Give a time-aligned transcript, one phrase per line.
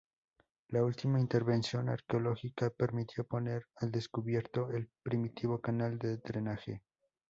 [0.69, 6.81] La última intervención arqueológica permitió poner al descubierto el primitivo canal de drenaje.